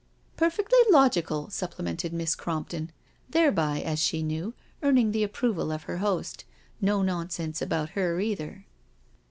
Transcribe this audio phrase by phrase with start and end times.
[0.35, 2.91] "Perfectly logical," supplemented Miss Crompton,
[3.29, 6.43] thereby, as she knew, earning the approval of her host—
[6.81, 8.65] no nonsense about her either.